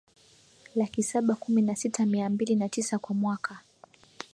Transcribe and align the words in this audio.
laki 0.75 1.03
saba 1.03 1.35
kumi 1.35 1.61
na 1.61 1.75
sita 1.75 2.05
mia 2.05 2.29
mbili 2.29 2.55
na 2.55 2.69
tisa 2.69 2.99
kwa 2.99 3.15
mwaka 3.15 3.59